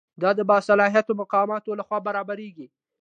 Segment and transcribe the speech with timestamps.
[0.21, 2.67] دا د باصلاحیته مقاماتو لخوا برابریږي.